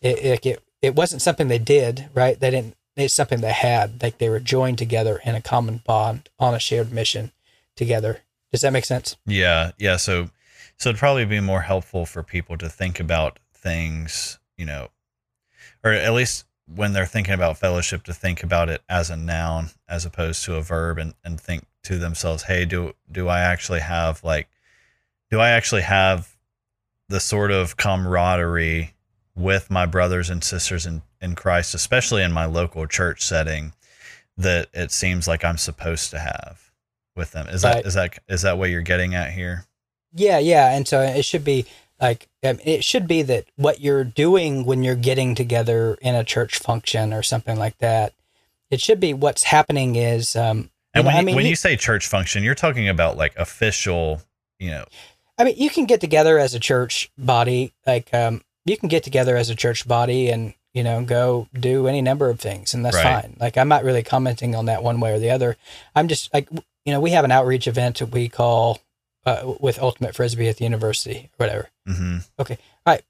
It 0.00 0.18
it 0.18 0.46
it, 0.46 0.62
it 0.82 0.94
wasn't 0.94 1.22
something 1.22 1.48
they 1.48 1.58
did, 1.58 2.08
right? 2.14 2.38
They 2.38 2.50
didn't 2.50 2.76
it's 2.96 3.14
something 3.14 3.40
they 3.40 3.52
had 3.52 4.02
like 4.02 4.18
they 4.18 4.28
were 4.28 4.40
joined 4.40 4.78
together 4.78 5.20
in 5.24 5.34
a 5.34 5.40
common 5.42 5.82
bond 5.86 6.28
on 6.38 6.54
a 6.54 6.58
shared 6.58 6.92
mission 6.92 7.32
together 7.76 8.20
does 8.52 8.60
that 8.60 8.72
make 8.72 8.84
sense 8.84 9.16
Yeah, 9.26 9.72
yeah. 9.78 9.96
So, 9.96 10.28
so 10.76 10.90
it'd 10.90 10.98
probably 10.98 11.24
be 11.24 11.40
more 11.40 11.62
helpful 11.62 12.04
for 12.06 12.22
people 12.22 12.58
to 12.58 12.68
think 12.68 13.00
about 13.00 13.38
things, 13.54 14.38
you 14.56 14.66
know, 14.66 14.88
or 15.82 15.92
at 15.92 16.12
least 16.12 16.44
when 16.66 16.92
they're 16.92 17.06
thinking 17.06 17.34
about 17.34 17.58
fellowship, 17.58 18.04
to 18.04 18.14
think 18.14 18.42
about 18.42 18.68
it 18.68 18.82
as 18.88 19.10
a 19.10 19.16
noun 19.16 19.70
as 19.88 20.04
opposed 20.04 20.44
to 20.44 20.56
a 20.56 20.62
verb, 20.62 20.98
and 20.98 21.14
and 21.24 21.40
think 21.40 21.64
to 21.84 21.98
themselves, 21.98 22.44
hey, 22.44 22.66
do 22.66 22.92
do 23.10 23.26
I 23.26 23.40
actually 23.40 23.80
have 23.80 24.22
like, 24.22 24.48
do 25.30 25.40
I 25.40 25.50
actually 25.50 25.82
have 25.82 26.36
the 27.08 27.20
sort 27.20 27.50
of 27.50 27.76
camaraderie 27.76 28.94
with 29.34 29.70
my 29.70 29.86
brothers 29.86 30.28
and 30.28 30.44
sisters 30.44 30.84
in 30.84 31.02
in 31.22 31.34
Christ, 31.34 31.74
especially 31.74 32.22
in 32.22 32.32
my 32.32 32.44
local 32.44 32.86
church 32.86 33.22
setting, 33.22 33.72
that 34.36 34.68
it 34.74 34.90
seems 34.90 35.28
like 35.28 35.44
I'm 35.44 35.58
supposed 35.58 36.10
to 36.10 36.18
have 36.18 36.70
with 37.16 37.32
them. 37.32 37.46
Is 37.48 37.62
that 37.62 37.76
Right. 37.76 37.86
is 37.86 37.94
that 37.94 38.18
is 38.28 38.42
that 38.42 38.58
what 38.58 38.70
you're 38.70 38.82
getting 38.82 39.14
at 39.14 39.32
here? 39.32 39.66
yeah 40.14 40.38
yeah 40.38 40.74
and 40.76 40.86
so 40.86 41.00
it 41.00 41.24
should 41.24 41.42
be 41.42 41.64
like 41.98 42.28
it 42.42 42.84
should 42.84 43.06
be 43.06 43.22
that 43.22 43.46
what 43.56 43.80
you're 43.80 44.04
doing 44.04 44.66
when 44.66 44.82
you're 44.82 44.94
getting 44.94 45.34
together 45.34 45.96
in 46.02 46.14
a 46.14 46.22
church 46.22 46.58
function 46.58 47.14
or 47.14 47.22
something 47.22 47.58
like 47.58 47.78
that, 47.78 48.12
it 48.70 48.78
should 48.80 49.00
be 49.00 49.14
what's 49.14 49.44
happening 49.44 49.96
is. 49.96 50.36
Um, 50.36 50.70
And 50.94 50.96
you 50.96 51.02
know, 51.04 51.06
when, 51.06 51.14
I 51.16 51.20
you, 51.20 51.24
mean, 51.26 51.36
when 51.36 51.44
you- 51.46 51.50
you 51.50 51.56
say 51.56 51.76
church 51.76 52.06
function, 52.06 52.42
you're 52.42 52.54
talking 52.54 52.88
about 52.90 53.16
like 53.16 53.34
official, 53.36 54.20
you 54.58 54.70
know, 54.70 54.84
I 55.38 55.44
mean, 55.44 55.54
you 55.56 55.70
can 55.70 55.86
get 55.86 56.00
together 56.02 56.38
as 56.38 56.52
a 56.54 56.60
church 56.60 57.10
body, 57.16 57.72
like 57.86 58.12
um, 58.12 58.42
you 58.66 58.76
can 58.76 58.88
get 58.90 59.02
together 59.04 59.36
as 59.38 59.48
a 59.48 59.54
church 59.54 59.88
body 59.88 60.28
and 60.28 60.52
you 60.74 60.82
know 60.82 61.04
go 61.04 61.48
do 61.58 61.86
any 61.86 62.02
number 62.02 62.30
of 62.30 62.40
things, 62.40 62.74
and 62.74 62.84
that's 62.84 62.96
Right. 62.96 63.22
fine. 63.22 63.36
Like 63.40 63.56
I'm 63.58 63.68
not 63.68 63.84
really 63.84 64.02
commenting 64.02 64.54
on 64.54 64.66
that 64.66 64.82
one 64.82 65.00
way 65.00 65.12
or 65.12 65.18
the 65.18 65.30
other. 65.30 65.56
I'm 65.94 66.08
just 66.08 66.32
like 66.34 66.48
you 66.84 66.92
know 66.92 67.00
we 67.00 67.10
have 67.10 67.24
an 67.24 67.30
outreach 67.32 67.66
event 67.66 67.98
that 67.98 68.06
we 68.06 68.28
call 68.28 68.80
uh, 69.26 69.54
with 69.60 69.78
Ultimate 69.80 70.14
Frisbee 70.14 70.48
at 70.48 70.56
the 70.56 70.64
university, 70.64 71.30
or 71.38 71.44
whatever. 71.46 71.68
hmm 71.86 72.18
Okay, 72.38 72.58
all 72.86 72.94
right. 72.94 73.02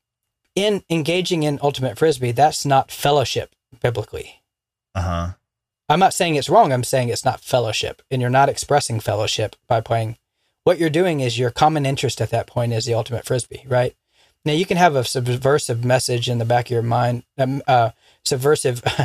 In 0.54 0.82
engaging 0.90 1.42
in 1.44 1.58
Ultimate 1.62 1.96
Frisbee, 1.98 2.32
that's 2.32 2.66
not 2.66 2.90
fellowship 2.90 3.54
biblically. 3.80 4.42
uh 4.94 5.00
huh, 5.02 5.28
I'm 5.88 6.00
not 6.00 6.12
saying 6.14 6.34
it's 6.36 6.50
wrong. 6.50 6.72
I'm 6.72 6.84
saying 6.84 7.08
it's 7.08 7.24
not 7.24 7.40
fellowship, 7.40 8.02
and 8.10 8.20
you're 8.20 8.30
not 8.30 8.48
expressing 8.48 9.00
fellowship 9.00 9.56
by 9.66 9.80
playing. 9.80 10.18
What 10.64 10.78
you're 10.78 10.90
doing 10.90 11.20
is 11.20 11.38
your 11.38 11.50
common 11.50 11.84
interest 11.86 12.20
at 12.20 12.30
that 12.30 12.46
point 12.46 12.72
is 12.72 12.84
the 12.84 12.94
ultimate 12.94 13.24
frisbee, 13.26 13.64
right? 13.66 13.96
Now 14.44 14.52
you 14.52 14.66
can 14.66 14.76
have 14.76 14.96
a 14.96 15.04
subversive 15.04 15.84
message 15.84 16.28
in 16.28 16.38
the 16.38 16.44
back 16.44 16.66
of 16.66 16.70
your 16.70 16.82
mind, 16.82 17.22
um, 17.38 17.62
uh, 17.66 17.90
subversive, 18.24 18.82
uh, 18.98 19.04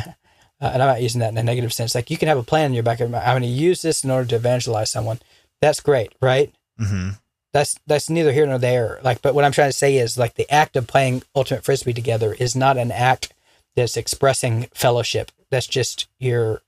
and 0.60 0.82
I'm 0.82 0.88
not 0.88 1.02
using 1.02 1.20
that 1.20 1.30
in 1.30 1.38
a 1.38 1.42
negative 1.42 1.72
sense. 1.72 1.94
Like 1.94 2.10
you 2.10 2.16
can 2.16 2.28
have 2.28 2.38
a 2.38 2.42
plan 2.42 2.66
in 2.66 2.74
your 2.74 2.82
back 2.82 2.96
of 2.96 3.00
your 3.00 3.08
mind. 3.10 3.24
I'm 3.24 3.40
going 3.40 3.42
to 3.42 3.48
use 3.48 3.82
this 3.82 4.02
in 4.02 4.10
order 4.10 4.28
to 4.30 4.36
evangelize 4.36 4.90
someone. 4.90 5.20
That's 5.60 5.80
great, 5.80 6.12
right? 6.20 6.52
hmm 6.78 7.10
That's 7.52 7.78
that's 7.86 8.10
neither 8.10 8.32
here 8.32 8.46
nor 8.46 8.58
there. 8.58 8.98
Like, 9.02 9.22
but 9.22 9.34
what 9.34 9.44
I'm 9.44 9.52
trying 9.52 9.70
to 9.70 9.76
say 9.76 9.96
is 9.96 10.18
like 10.18 10.34
the 10.34 10.50
act 10.52 10.76
of 10.76 10.86
playing 10.86 11.22
ultimate 11.34 11.64
frisbee 11.64 11.92
together 11.92 12.34
is 12.38 12.54
not 12.56 12.76
an 12.76 12.90
act 12.90 13.32
that's 13.76 13.96
expressing 13.96 14.68
fellowship. 14.74 15.30
That's 15.50 15.66
just 15.66 16.08
you're 16.18 16.62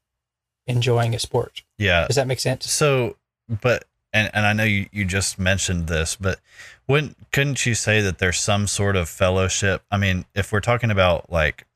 enjoying 0.66 1.14
a 1.14 1.18
sport. 1.18 1.62
yeah. 1.78 2.06
Does 2.06 2.16
that 2.16 2.26
make 2.28 2.38
sense? 2.40 2.70
So, 2.70 3.16
but 3.60 3.84
and 4.12 4.31
and 4.35 4.47
I 4.47 4.52
know 4.52 4.64
you 4.64 4.87
you 4.93 5.05
just 5.05 5.38
mentioned 5.38 5.87
this, 5.87 6.17
but 6.17 6.40
wouldn't 6.87 7.17
couldn't 7.33 7.64
you 7.67 7.75
say 7.75 8.00
that 8.00 8.19
there's 8.19 8.38
some 8.38 8.67
sort 8.67 8.97
of 8.97 9.09
fellowship? 9.09 9.83
I 9.90 9.97
mean, 9.97 10.25
if 10.35 10.52
we're 10.52 10.61
talking 10.61 10.90
about 10.90 11.31
like 11.31 11.67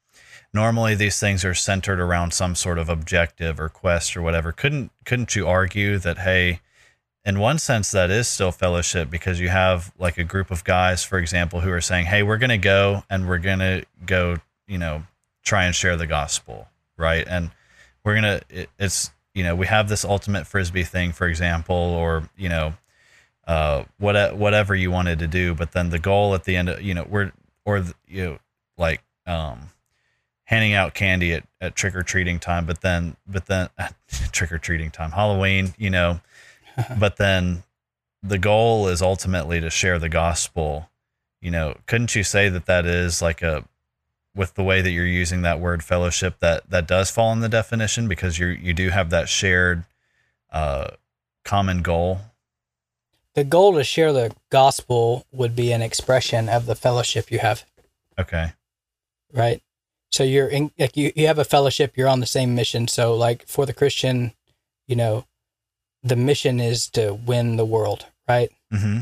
normally 0.53 0.95
these 0.95 1.19
things 1.19 1.45
are 1.45 1.55
centered 1.55 2.00
around 2.00 2.33
some 2.33 2.55
sort 2.55 2.79
of 2.79 2.88
objective 2.88 3.59
or 3.61 3.69
quest 3.69 4.17
or 4.17 4.23
whatever, 4.23 4.53
couldn't 4.53 4.91
couldn't 5.05 5.37
you 5.37 5.47
argue 5.47 5.99
that 5.99 6.19
hey, 6.19 6.61
in 7.25 7.38
one 7.38 7.59
sense 7.59 7.91
that 7.91 8.11
is 8.11 8.29
still 8.29 8.53
fellowship 8.53 9.11
because 9.11 9.41
you 9.41 9.49
have 9.49 9.93
like 9.99 10.19
a 10.19 10.25
group 10.25 10.50
of 10.50 10.64
guys, 10.64 11.05
for 11.05 11.19
example, 11.19 11.61
who 11.61 11.71
are 11.71 11.81
saying, 11.81 12.07
"Hey, 12.07 12.23
we're 12.23 12.38
going 12.38 12.50
to 12.50 12.59
go 12.59 13.05
and 13.11 13.29
we're 13.29 13.38
going 13.38 13.61
to 13.61 13.85
go, 14.05 14.38
you 14.67 14.79
know, 14.79 15.05
try 15.45 15.64
and 15.64 15.75
share 15.75 15.97
the 15.97 16.07
gospel." 16.07 16.69
Right? 16.97 17.26
And 17.29 17.50
we're 18.05 18.14
gonna 18.14 18.41
it, 18.49 18.71
it's 18.79 19.11
you 19.35 19.43
know 19.43 19.55
we 19.55 19.67
have 19.67 19.88
this 19.88 20.05
ultimate 20.05 20.47
frisbee 20.47 20.85
thing 20.85 21.12
for 21.12 21.26
example 21.26 21.75
or 21.75 22.29
you 22.37 22.49
know 22.49 22.75
uh 23.47 23.85
what 23.99 24.37
whatever 24.37 24.75
you 24.75 24.91
wanted 24.91 25.19
to 25.19 25.26
do 25.26 25.55
but 25.55 25.73
then 25.73 25.91
the 25.91 25.99
goal 25.99 26.35
at 26.35 26.45
the 26.45 26.57
end 26.57 26.69
of 26.69 26.81
you 26.81 26.95
know 26.95 27.07
we're 27.09 27.33
or 27.64 27.81
the, 27.81 27.95
you 28.07 28.25
know 28.25 28.38
like 28.79 29.03
um 29.26 29.71
handing 30.45 30.75
out 30.75 30.95
candy 30.95 31.33
at, 31.33 31.45
at 31.61 31.75
trick-or-treating 31.75 32.38
time 32.38 32.64
but 32.64 32.81
then 32.81 33.17
but 33.26 33.47
then 33.47 33.69
trick-or-treating 34.33 34.91
time 34.91 35.11
halloween 35.11 35.75
you 35.79 35.91
know 35.91 36.21
but 36.99 37.17
then 37.17 37.62
the 38.25 38.38
goal 38.38 38.88
is 38.88 39.03
ultimately 39.03 39.61
to 39.61 39.71
share 39.71 39.99
the 39.99 40.09
gospel. 40.09 40.88
You 41.41 41.50
know 41.50 41.76
couldn't 41.87 42.14
you 42.14 42.25
say 42.25 42.49
that 42.49 42.67
that 42.67 42.87
is 42.87 43.21
like 43.21 43.43
a 43.43 43.64
with 44.35 44.55
the 44.55 44.62
way 44.64 44.81
that 44.83 44.91
you're 44.91 45.07
using 45.07 45.43
that 45.43 45.61
word 45.61 45.83
fellowship 45.83 46.41
that 46.41 46.69
that 46.71 46.87
does 46.87 47.11
fall 47.11 47.33
in 47.33 47.41
the 47.41 47.49
definition 47.49 48.09
because 48.09 48.38
you 48.38 48.47
you 48.49 48.73
do 48.75 48.91
have 48.91 49.11
that 49.11 49.29
shared 49.29 49.85
uh 50.53 50.88
common 51.45 51.83
goal 51.83 52.21
The 53.35 53.45
goal 53.45 53.75
to 53.75 53.85
share 53.85 54.12
the 54.12 54.35
gospel 54.50 55.26
would 55.33 55.55
be 55.57 55.73
an 55.73 55.83
expression 55.83 56.49
of 56.49 56.67
the 56.67 56.75
fellowship 56.75 57.31
you 57.31 57.38
have, 57.41 57.64
okay 58.19 58.53
right? 59.33 59.61
So 60.12 60.23
you're 60.23 60.47
in, 60.47 60.71
like 60.79 60.97
you, 60.97 61.11
you 61.17 61.26
have 61.26 61.41
a 61.41 61.45
fellowship, 61.45 61.97
you're 61.97 62.09
on 62.09 62.21
the 62.21 62.26
same 62.26 62.55
mission. 62.55 62.87
So 62.87 63.17
like 63.17 63.49
for 63.49 63.67
the 63.67 63.73
Christian, 63.73 64.33
you 64.87 64.95
know, 64.95 65.26
the 66.05 66.14
mission 66.14 66.61
is 66.61 66.88
to 66.91 67.14
win 67.14 67.57
the 67.57 67.64
world, 67.64 68.07
right? 68.29 68.50
mm-hmm 68.73 69.00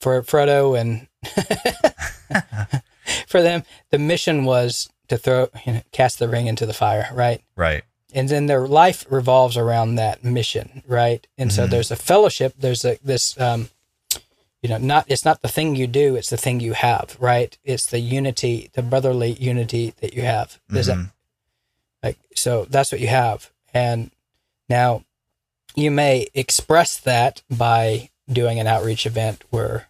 For 0.00 0.22
Frodo 0.22 0.78
and 0.78 1.08
for 3.28 3.42
them, 3.42 3.62
the 3.90 3.98
mission 3.98 4.44
was 4.44 4.88
to 5.08 5.16
throw 5.18 5.48
you 5.66 5.72
know, 5.74 5.82
cast 5.92 6.18
the 6.18 6.28
ring 6.28 6.46
into 6.46 6.66
the 6.66 6.72
fire, 6.74 7.08
right? 7.12 7.42
right 7.56 7.82
and 8.14 8.30
then 8.30 8.46
their 8.46 8.66
life 8.66 9.04
revolves 9.10 9.54
around 9.58 9.96
that 9.96 10.24
mission 10.24 10.82
right 10.86 11.26
and 11.36 11.52
so 11.52 11.66
Mhm. 11.66 11.70
there's 11.70 11.90
a 11.90 11.96
fellowship 11.96 12.54
there's 12.58 12.82
a 12.82 12.98
this 13.04 13.38
um 13.38 13.68
you 14.62 14.68
know 14.70 14.78
not 14.78 15.04
it's 15.08 15.26
not 15.26 15.42
the 15.42 15.48
thing 15.48 15.74
you 15.76 15.86
do 15.86 16.16
it's 16.16 16.30
the 16.30 16.38
thing 16.38 16.58
you 16.58 16.72
have 16.72 17.16
right 17.20 17.58
it's 17.64 17.84
the 17.84 17.98
unity 18.00 18.70
the 18.72 18.80
brotherly 18.82 19.32
unity 19.32 19.92
that 20.00 20.14
you 20.14 20.22
have 20.22 20.58
Does 20.72 20.86
that 20.86 20.96
Mhm. 20.96 21.10
like 22.02 22.16
so 22.34 22.64
that's 22.70 22.90
what 22.90 23.00
you 23.02 23.08
have 23.08 23.50
and 23.74 24.10
now 24.70 25.04
you 25.74 25.90
may 25.90 26.28
express 26.32 26.96
that 26.96 27.42
by 27.50 28.08
doing 28.32 28.58
an 28.58 28.66
outreach 28.66 29.04
event 29.04 29.44
where 29.50 29.88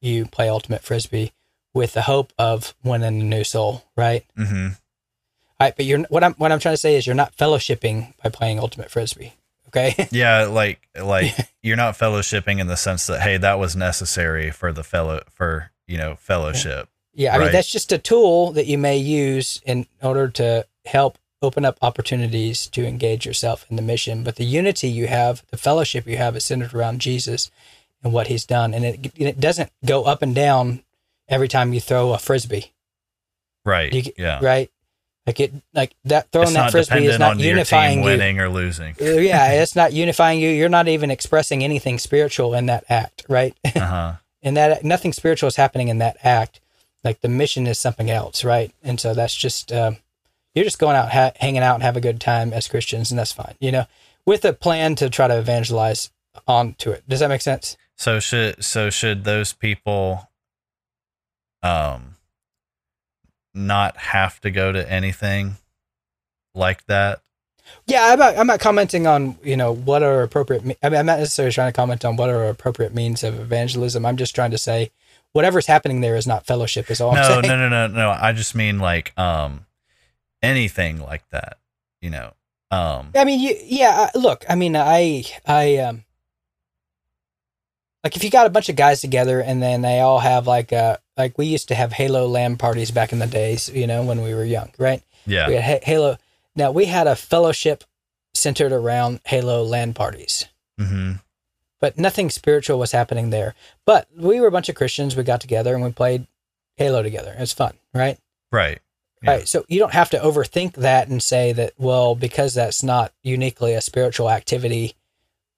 you 0.00 0.24
play 0.24 0.48
ultimate 0.48 0.82
frisbee 0.82 1.32
with 1.74 1.92
the 1.92 2.02
hope 2.02 2.32
of 2.38 2.74
winning 2.82 3.20
a 3.20 3.24
new 3.24 3.44
soul 3.44 3.84
right 3.96 4.24
mm-hmm 4.36 4.68
all 5.60 5.66
right, 5.66 5.76
but 5.76 5.84
you're 5.84 6.00
what 6.08 6.24
I'm 6.24 6.34
what 6.34 6.50
I'm 6.50 6.58
trying 6.58 6.72
to 6.72 6.78
say 6.78 6.96
is 6.96 7.06
you're 7.06 7.14
not 7.14 7.36
fellowshipping 7.36 8.14
by 8.20 8.30
playing 8.30 8.58
ultimate 8.58 8.90
frisbee. 8.90 9.34
Okay. 9.68 10.08
yeah 10.10 10.46
like 10.46 10.80
like 11.00 11.36
you're 11.62 11.76
not 11.76 11.96
fellowshipping 11.96 12.58
in 12.58 12.66
the 12.66 12.76
sense 12.76 13.06
that 13.06 13.20
hey 13.20 13.36
that 13.36 13.60
was 13.60 13.76
necessary 13.76 14.50
for 14.50 14.72
the 14.72 14.82
fellow 14.82 15.22
for 15.30 15.70
you 15.86 15.96
know 15.96 16.16
fellowship 16.16 16.88
yeah, 17.14 17.36
I 17.36 17.38
mean 17.38 17.52
that's 17.52 17.70
just 17.70 17.92
a 17.92 17.98
tool 17.98 18.52
that 18.52 18.66
you 18.66 18.78
may 18.78 18.96
use 18.96 19.60
in 19.64 19.86
order 20.02 20.28
to 20.28 20.66
help 20.86 21.18
open 21.42 21.64
up 21.64 21.78
opportunities 21.82 22.66
to 22.68 22.86
engage 22.86 23.26
yourself 23.26 23.66
in 23.68 23.76
the 23.76 23.82
mission. 23.82 24.24
But 24.24 24.36
the 24.36 24.44
unity 24.44 24.88
you 24.88 25.08
have, 25.08 25.44
the 25.50 25.56
fellowship 25.56 26.06
you 26.06 26.16
have, 26.16 26.36
is 26.36 26.44
centered 26.44 26.72
around 26.72 27.00
Jesus 27.00 27.50
and 28.02 28.12
what 28.12 28.28
He's 28.28 28.46
done, 28.46 28.72
and 28.72 28.84
it 28.84 29.12
it 29.16 29.40
doesn't 29.40 29.70
go 29.84 30.04
up 30.04 30.22
and 30.22 30.34
down 30.34 30.82
every 31.28 31.48
time 31.48 31.72
you 31.72 31.80
throw 31.80 32.12
a 32.12 32.18
frisbee. 32.18 32.72
right 33.64 33.92
You, 33.92 34.12
yeah 34.16 34.40
Right. 34.42 34.70
Like 35.24 35.38
it, 35.38 35.52
like 35.72 35.94
that 36.06 36.32
throwing 36.32 36.48
it's 36.48 36.56
that 36.56 36.72
frisbee 36.72 37.06
is 37.06 37.18
not 37.18 37.38
unifying 37.38 38.00
you. 38.00 38.04
winning 38.04 38.40
or 38.40 38.48
losing 38.48 38.96
Uh, 39.00 39.04
yeah, 39.04 39.52
it's 39.52 39.76
not 39.76 39.92
unifying 39.92 40.40
you. 40.40 40.48
You're 40.50 40.68
not 40.68 40.88
even 40.88 41.12
expressing 41.12 41.62
anything 41.62 41.98
spiritual 41.98 42.54
in 42.54 42.66
that 42.66 42.84
act, 42.88 43.24
right? 43.28 43.56
uh-huh 43.64 44.14
and 44.42 44.56
that 44.56 44.84
nothing 44.84 45.12
spiritual 45.12 45.46
is 45.46 45.56
happening 45.56 45.88
in 45.88 45.98
that 45.98 46.16
act. 46.22 46.60
Like 47.04 47.20
the 47.20 47.28
mission 47.28 47.66
is 47.66 47.78
something 47.78 48.10
else, 48.10 48.44
right? 48.44 48.72
And 48.82 49.00
so 49.00 49.14
that's 49.14 49.34
just 49.34 49.72
um, 49.72 49.98
you're 50.54 50.64
just 50.64 50.78
going 50.78 50.96
out, 50.96 51.10
ha- 51.10 51.32
hanging 51.36 51.62
out, 51.62 51.74
and 51.74 51.82
have 51.82 51.96
a 51.96 52.00
good 52.00 52.20
time 52.20 52.52
as 52.52 52.68
Christians, 52.68 53.10
and 53.10 53.18
that's 53.18 53.32
fine, 53.32 53.54
you 53.60 53.72
know, 53.72 53.86
with 54.26 54.44
a 54.44 54.52
plan 54.52 54.94
to 54.96 55.10
try 55.10 55.28
to 55.28 55.38
evangelize 55.38 56.10
onto 56.46 56.90
it. 56.90 57.08
Does 57.08 57.20
that 57.20 57.28
make 57.28 57.42
sense? 57.42 57.76
so 57.94 58.18
should 58.18 58.64
so 58.64 58.88
should 58.90 59.24
those 59.24 59.52
people 59.52 60.28
um 61.62 62.16
not 63.54 63.96
have 63.96 64.40
to 64.40 64.50
go 64.50 64.72
to 64.72 64.90
anything 64.90 65.56
like 66.54 66.84
that 66.86 67.20
Yeah, 67.86 68.00
I'm 68.12 68.18
not, 68.18 68.36
I'm 68.38 68.46
not 68.46 68.60
commenting 68.60 69.06
on 69.06 69.36
you 69.42 69.56
know 69.56 69.72
what 69.74 70.02
are 70.02 70.22
appropriate. 70.22 70.64
me- 70.64 70.76
I 70.82 70.88
mean, 70.88 70.98
I'm 71.00 71.06
not 71.06 71.18
necessarily 71.18 71.52
trying 71.52 71.68
to 71.72 71.76
comment 71.76 72.04
on 72.04 72.16
what 72.16 72.30
are 72.30 72.48
appropriate 72.48 72.94
means 72.94 73.22
of 73.22 73.38
evangelism. 73.38 74.04
I'm 74.06 74.16
just 74.16 74.34
trying 74.34 74.50
to 74.52 74.58
say 74.58 74.90
whatever's 75.32 75.66
happening 75.66 76.00
there 76.00 76.16
is 76.16 76.26
not 76.26 76.44
fellowship. 76.46 76.90
Is 76.90 77.00
all 77.00 77.10
I'm 77.10 77.16
no, 77.16 77.28
saying. 77.28 77.42
no, 77.42 77.56
no, 77.56 77.68
no, 77.68 77.86
no. 77.88 78.10
I 78.10 78.32
just 78.32 78.54
mean 78.54 78.78
like 78.78 79.16
um 79.18 79.66
anything 80.42 81.00
like 81.00 81.28
that. 81.30 81.58
You 82.00 82.10
know. 82.10 82.32
Um 82.70 83.10
I 83.14 83.24
mean, 83.24 83.38
you, 83.40 83.54
yeah. 83.62 84.10
Look, 84.14 84.44
I 84.48 84.54
mean, 84.54 84.74
I, 84.76 85.24
I, 85.46 85.76
um, 85.76 86.04
like 88.04 88.16
if 88.16 88.24
you 88.24 88.30
got 88.30 88.46
a 88.46 88.50
bunch 88.50 88.68
of 88.68 88.76
guys 88.76 89.00
together 89.00 89.40
and 89.40 89.62
then 89.62 89.82
they 89.82 90.00
all 90.00 90.18
have 90.20 90.46
like, 90.46 90.72
uh, 90.72 90.96
like 91.16 91.38
we 91.38 91.46
used 91.46 91.68
to 91.68 91.74
have 91.74 91.92
Halo 91.92 92.26
LAN 92.26 92.56
parties 92.56 92.90
back 92.90 93.12
in 93.12 93.18
the 93.18 93.26
days, 93.26 93.68
you 93.68 93.86
know, 93.86 94.02
when 94.02 94.22
we 94.22 94.34
were 94.34 94.44
young, 94.44 94.70
right? 94.78 95.02
yeah. 95.26 95.46
We 95.48 95.54
had 95.54 95.64
Ha- 95.64 95.84
Halo. 95.86 96.16
Now 96.56 96.70
we 96.72 96.86
had 96.86 97.06
a 97.06 97.14
fellowship 97.16 97.84
centered 98.34 98.72
around 98.72 99.20
Halo 99.26 99.62
LAN 99.62 99.94
parties, 99.94 100.46
Mm-hmm. 100.80 101.12
but 101.80 101.98
nothing 101.98 102.28
spiritual 102.30 102.78
was 102.78 102.92
happening 102.92 103.30
there. 103.30 103.54
But 103.84 104.08
we 104.16 104.40
were 104.40 104.46
a 104.48 104.50
bunch 104.52 104.68
of 104.68 104.74
Christians. 104.74 105.14
We 105.16 105.22
got 105.22 105.40
together 105.40 105.74
and 105.74 105.84
we 105.84 105.92
played 105.92 106.26
Halo 106.76 107.02
together. 107.02 107.32
It 107.36 107.40
was 107.40 107.52
fun, 107.52 107.74
right? 107.94 108.18
Right. 108.50 108.80
Yeah. 109.22 109.30
Right. 109.30 109.48
So 109.48 109.64
you 109.68 109.78
don't 109.78 109.92
have 109.92 110.10
to 110.10 110.18
overthink 110.18 110.74
that 110.74 111.08
and 111.08 111.22
say 111.22 111.52
that, 111.52 111.74
well, 111.78 112.14
because 112.16 112.54
that's 112.54 112.82
not 112.82 113.12
uniquely 113.22 113.74
a 113.74 113.80
spiritual 113.80 114.28
activity, 114.30 114.94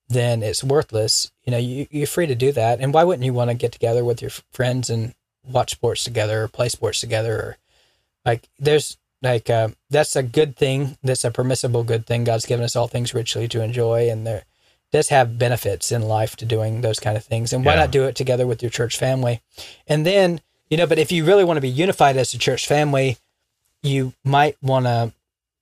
then 0.09 0.43
it's 0.43 0.63
worthless. 0.65 1.31
You 1.45 1.53
know, 1.53 1.59
you, 1.59 1.87
you're 1.91 2.07
free 2.07 2.27
to 2.27 2.35
do 2.35 2.53
that. 2.53 2.81
And 2.81 2.93
why 2.93 3.05
wouldn't 3.05 3.25
you 3.25 3.33
want 3.33 3.51
to 3.51 3.55
get 3.55 3.73
together 3.73 4.05
with 4.05 4.21
your 4.23 4.31
friends 4.53 4.91
and 4.91 5.15
watch 5.47 5.73
sports 5.73 6.05
together 6.05 6.43
or 6.45 6.49
play 6.49 6.69
sports 6.69 7.01
together 7.01 7.37
or 7.37 7.57
like 8.25 8.49
there's 8.59 8.97
like 9.23 9.51
uh, 9.51 9.69
that's 9.91 10.17
a 10.17 10.23
good 10.23 10.57
thing 10.57 10.97
that's 11.03 11.25
a 11.25 11.31
permissible 11.31 11.85
good 11.85 12.07
thing 12.07 12.25
god's 12.25 12.47
given 12.47 12.65
us 12.65 12.75
all 12.75 12.89
things 12.89 13.13
richly 13.13 13.47
to 13.47 13.63
enjoy 13.63 14.09
and 14.09 14.27
there 14.27 14.45
does 14.91 15.11
have 15.11 15.39
benefits 15.39 15.93
in 15.93 16.01
life 16.01 16.35
to 16.37 16.47
doing 16.47 16.81
those 16.81 16.99
kind 16.99 17.17
of 17.19 17.25
things 17.25 17.53
and 17.53 17.63
why 17.63 17.75
Yeah. 17.75 17.81
not 17.81 17.91
do 17.91 18.05
it 18.05 18.17
together 18.17 18.47
with 18.47 18.63
your 18.63 18.71
church 18.71 18.97
family 18.97 19.43
and 19.87 20.07
then 20.07 20.41
you 20.71 20.79
know 20.79 20.87
but 20.87 20.99
if 20.99 21.13
you 21.13 21.27
really 21.27 21.45
want 21.45 21.59
to 21.59 21.63
be 21.63 21.69
unified 21.69 22.17
as 22.17 22.33
a 22.33 22.39
church 22.39 22.67
family 22.67 23.19
you 23.83 24.15
might 24.25 24.57
want 24.63 24.87
to 24.87 25.13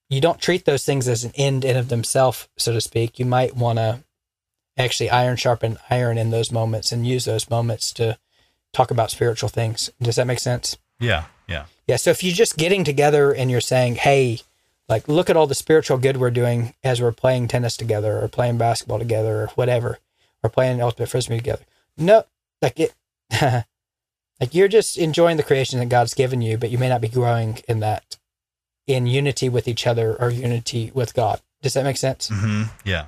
you 0.09 0.21
don't 0.21 0.41
treat 0.41 0.65
those 0.65 0.85
things 0.85 1.09
as 1.09 1.25
an 1.25 1.33
end 1.35 1.65
in 1.65 1.77
of 1.77 1.89
themselves 1.89 2.47
so 2.57 2.73
to 2.73 2.81
speak 2.81 3.19
you 3.19 3.27
might 3.27 3.57
want 3.57 3.79
to 3.79 3.99
actually 4.77 5.11
iron 5.11 5.37
sharpen 5.37 5.79
iron 5.91 6.19
in 6.19 6.31
those 6.31 6.51
moments 6.51 6.93
and 6.93 7.07
use 7.07 7.25
those 7.25 7.51
moments 7.51 7.93
to 7.93 8.19
talk 8.73 8.91
about 8.91 9.11
spiritual 9.11 9.49
things 9.49 9.91
does 10.01 10.17
that 10.17 10.27
make 10.27 10.39
sense 10.39 10.77
Yeah. 10.99 11.25
Yeah. 11.49 11.67
yeah. 11.87 11.97
So 11.97 12.11
if 12.11 12.23
you're 12.25 12.33
just 12.35 12.57
getting 12.57 12.85
together 12.85 13.33
and 13.33 13.51
you're 13.51 13.61
saying, 13.61 13.97
hey, 13.97 14.41
like, 14.89 15.09
look 15.09 15.29
at 15.29 15.37
all 15.37 15.47
the 15.47 15.55
spiritual 15.55 15.99
good 15.99 16.17
we're 16.17 16.31
doing 16.31 16.73
as 16.83 17.03
we're 17.03 17.13
playing 17.13 17.49
tennis 17.49 17.77
together 17.77 18.23
or 18.23 18.29
playing 18.29 18.57
basketball 18.59 18.99
together 18.99 19.43
or 19.43 19.47
whatever, 19.57 19.99
or 20.43 20.49
playing 20.49 20.81
ultimate 20.81 21.09
frisbee 21.09 21.37
together. 21.37 21.65
No, 21.99 22.25
like 22.63 22.79
it, 22.81 22.95
like 24.41 24.55
you're 24.55 24.69
just 24.69 24.97
enjoying 24.97 25.37
the 25.37 25.43
creation 25.43 25.79
that 25.81 25.89
God's 25.89 26.15
given 26.15 26.41
you, 26.41 26.57
but 26.57 26.71
you 26.71 26.79
may 26.79 26.89
not 26.89 27.01
be 27.01 27.09
growing 27.09 27.59
in 27.69 27.81
that, 27.81 28.17
in 28.87 29.07
unity 29.07 29.49
with 29.49 29.69
each 29.69 29.87
other 29.87 30.15
or 30.21 30.31
unity 30.31 30.91
with 30.95 31.13
God. 31.15 31.41
Does 31.61 31.75
that 31.75 31.85
make 31.85 31.97
sense? 31.97 32.29
hmm 32.33 32.65
Yeah. 32.85 33.07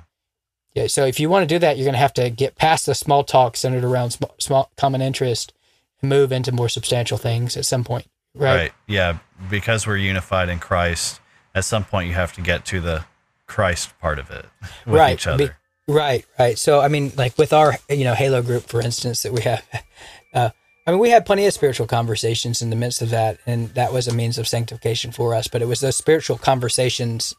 Yeah. 0.75 0.87
So 0.87 1.05
if 1.05 1.19
you 1.19 1.29
want 1.29 1.47
to 1.47 1.55
do 1.55 1.57
that, 1.59 1.77
you're 1.77 1.85
going 1.85 1.93
to 1.93 1.99
have 1.99 2.13
to 2.15 2.29
get 2.29 2.55
past 2.55 2.85
the 2.85 2.93
small 2.93 3.23
talk 3.23 3.55
centered 3.55 3.83
around 3.83 4.11
small, 4.11 4.35
small 4.37 4.71
common 4.77 5.01
interest 5.01 5.53
and 6.01 6.09
move 6.09 6.31
into 6.31 6.51
more 6.51 6.69
substantial 6.69 7.17
things 7.17 7.57
at 7.57 7.65
some 7.65 7.83
point. 7.83 8.07
Right. 8.35 8.55
Right. 8.55 8.71
Yeah. 8.85 9.19
Because 9.49 9.87
we're 9.87 9.97
unified 9.97 10.49
in 10.49 10.59
Christ, 10.59 11.21
at 11.55 11.63
some 11.63 11.85
point 11.85 12.09
you 12.09 12.13
have 12.13 12.33
to 12.33 12.41
get 12.41 12.65
to 12.65 12.81
the 12.81 13.05
Christ 13.47 13.97
part 13.99 14.19
of 14.19 14.29
it 14.29 14.45
with 14.85 14.95
right. 14.95 15.13
each 15.13 15.27
other. 15.27 15.47
Be- 15.47 15.93
right. 15.93 16.25
Right. 16.37 16.57
So, 16.59 16.81
I 16.81 16.89
mean, 16.89 17.13
like 17.15 17.37
with 17.37 17.53
our, 17.53 17.75
you 17.89 18.03
know, 18.03 18.13
Halo 18.13 18.41
group, 18.41 18.63
for 18.63 18.81
instance, 18.81 19.23
that 19.23 19.31
we 19.31 19.41
have, 19.43 19.63
uh, 20.33 20.49
I 20.85 20.91
mean, 20.91 20.99
we 20.99 21.09
had 21.09 21.25
plenty 21.25 21.45
of 21.45 21.53
spiritual 21.53 21.87
conversations 21.87 22.61
in 22.61 22.69
the 22.69 22.75
midst 22.75 23.01
of 23.01 23.09
that, 23.09 23.39
and 23.47 23.69
that 23.69 23.91
was 23.91 24.07
a 24.07 24.13
means 24.13 24.37
of 24.37 24.47
sanctification 24.47 25.11
for 25.11 25.33
us. 25.33 25.47
But 25.47 25.63
it 25.63 25.67
was 25.67 25.79
those 25.79 25.95
spiritual 25.95 26.37
conversations 26.37 27.33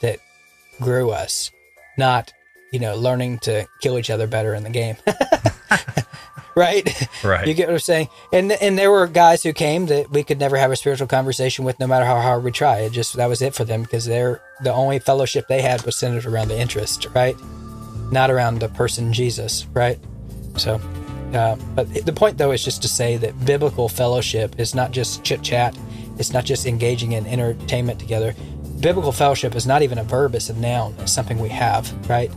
that 0.00 0.20
grew 0.80 1.10
us, 1.10 1.50
not, 1.98 2.32
you 2.72 2.78
know, 2.78 2.96
learning 2.96 3.38
to 3.40 3.66
kill 3.80 3.98
each 3.98 4.10
other 4.10 4.26
better 4.26 4.54
in 4.54 4.62
the 4.62 4.70
game. 4.70 4.96
right? 6.54 7.08
Right. 7.22 7.46
You 7.46 7.54
get 7.54 7.68
what 7.68 7.74
I'm 7.74 7.80
saying? 7.80 8.08
And 8.32 8.52
and 8.52 8.78
there 8.78 8.90
were 8.90 9.06
guys 9.06 9.42
who 9.42 9.52
came 9.52 9.86
that 9.86 10.10
we 10.10 10.22
could 10.22 10.38
never 10.38 10.56
have 10.56 10.70
a 10.70 10.76
spiritual 10.76 11.06
conversation 11.06 11.64
with, 11.64 11.78
no 11.80 11.86
matter 11.86 12.04
how 12.04 12.20
hard 12.20 12.44
we 12.44 12.50
try. 12.50 12.80
It 12.80 12.92
just 12.92 13.14
that 13.16 13.26
was 13.26 13.42
it 13.42 13.54
for 13.54 13.64
them 13.64 13.82
because 13.82 14.04
they're 14.04 14.42
the 14.62 14.72
only 14.72 14.98
fellowship 14.98 15.46
they 15.48 15.62
had 15.62 15.82
was 15.84 15.96
centered 15.96 16.26
around 16.26 16.48
the 16.48 16.58
interest, 16.58 17.06
right? 17.14 17.36
Not 18.10 18.30
around 18.30 18.60
the 18.60 18.68
person 18.68 19.12
Jesus, 19.12 19.66
right? 19.72 19.98
So, 20.56 20.80
uh, 21.32 21.56
but 21.74 21.92
the 22.04 22.12
point 22.12 22.38
though 22.38 22.52
is 22.52 22.64
just 22.64 22.82
to 22.82 22.88
say 22.88 23.16
that 23.16 23.44
biblical 23.44 23.88
fellowship 23.88 24.58
is 24.58 24.74
not 24.74 24.92
just 24.92 25.24
chit 25.24 25.42
chat. 25.42 25.76
It's 26.18 26.32
not 26.32 26.44
just 26.44 26.66
engaging 26.66 27.12
in 27.12 27.26
entertainment 27.26 27.98
together. 27.98 28.34
Biblical 28.78 29.12
fellowship 29.12 29.54
is 29.54 29.66
not 29.66 29.82
even 29.82 29.98
a 29.98 30.04
verb; 30.04 30.34
it's 30.34 30.50
a 30.50 30.54
noun. 30.54 30.94
It's 31.00 31.12
something 31.12 31.38
we 31.38 31.48
have, 31.48 31.92
right? 32.08 32.30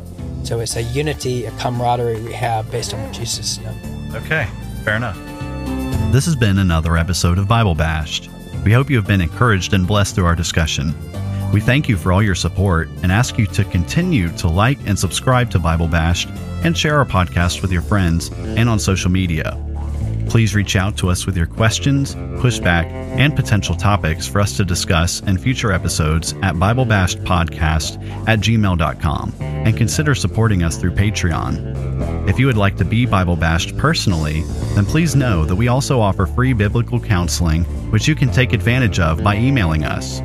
So 0.47 0.61
it's 0.61 0.77
a 0.77 0.81
unity, 0.81 1.43
a 1.43 1.51
camaraderie 1.57 2.21
we 2.21 2.31
have 2.31 2.71
based 2.71 2.93
on 2.93 3.03
what 3.03 3.11
Jesus 3.11 3.59
knows. 3.59 4.15
Okay. 4.15 4.47
Fair 4.85 4.95
enough. 4.95 5.17
This 6.13 6.23
has 6.23 6.37
been 6.37 6.59
another 6.59 6.95
episode 6.95 7.37
of 7.37 7.49
Bible 7.49 7.75
Bashed. 7.75 8.29
We 8.63 8.71
hope 8.71 8.89
you 8.89 8.95
have 8.95 9.05
been 9.05 9.19
encouraged 9.19 9.73
and 9.73 9.85
blessed 9.85 10.15
through 10.15 10.25
our 10.25 10.37
discussion. 10.37 10.95
We 11.51 11.59
thank 11.59 11.89
you 11.89 11.97
for 11.97 12.13
all 12.13 12.23
your 12.23 12.33
support 12.33 12.87
and 13.03 13.11
ask 13.11 13.37
you 13.37 13.45
to 13.47 13.65
continue 13.65 14.29
to 14.37 14.47
like 14.47 14.79
and 14.87 14.97
subscribe 14.97 15.51
to 15.51 15.59
Bible 15.59 15.89
Bashed 15.89 16.29
and 16.63 16.77
share 16.77 16.97
our 16.97 17.05
podcast 17.05 17.61
with 17.61 17.73
your 17.73 17.81
friends 17.81 18.31
and 18.31 18.69
on 18.69 18.79
social 18.79 19.11
media. 19.11 19.61
Please 20.29 20.53
reach 20.53 20.75
out 20.75 20.97
to 20.97 21.09
us 21.09 21.25
with 21.25 21.37
your 21.37 21.45
questions, 21.45 22.15
pushback, 22.15 22.85
and 23.17 23.35
potential 23.35 23.75
topics 23.75 24.27
for 24.27 24.41
us 24.41 24.57
to 24.57 24.65
discuss 24.65 25.21
in 25.21 25.37
future 25.37 25.71
episodes 25.71 26.33
at 26.43 26.55
BibleBashedPodcast 26.55 28.27
at 28.27 28.39
gmail.com 28.39 29.33
and 29.39 29.77
consider 29.77 30.13
supporting 30.13 30.63
us 30.63 30.77
through 30.77 30.91
Patreon. 30.91 32.29
If 32.29 32.37
you 32.37 32.45
would 32.45 32.57
like 32.57 32.75
to 32.77 32.85
be 32.85 33.05
Bible 33.05 33.37
Bashed 33.37 33.77
personally, 33.77 34.43
then 34.75 34.85
please 34.85 35.15
know 35.15 35.45
that 35.45 35.55
we 35.55 35.69
also 35.69 36.01
offer 36.01 36.25
free 36.25 36.53
biblical 36.53 36.99
counseling, 36.99 37.63
which 37.91 38.07
you 38.07 38.13
can 38.15 38.29
take 38.29 38.53
advantage 38.53 38.99
of 38.99 39.23
by 39.23 39.37
emailing 39.37 39.85
us. 39.85 40.19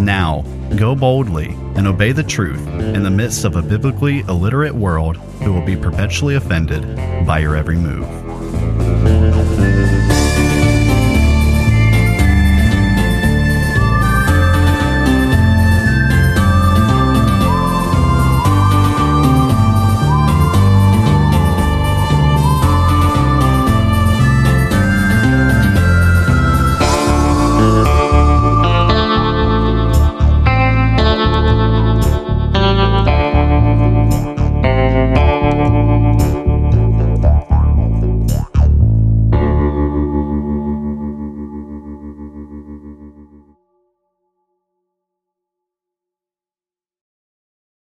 Now, 0.00 0.42
go 0.76 0.94
boldly 0.94 1.48
and 1.74 1.86
obey 1.86 2.12
the 2.12 2.22
truth 2.22 2.64
in 2.68 3.02
the 3.02 3.10
midst 3.10 3.44
of 3.44 3.56
a 3.56 3.62
biblically 3.62 4.20
illiterate 4.20 4.74
world 4.74 5.16
who 5.42 5.52
will 5.52 5.64
be 5.64 5.76
perpetually 5.76 6.36
offended 6.36 6.96
by 7.26 7.40
your 7.40 7.56
every 7.56 7.76
move. 7.76 8.27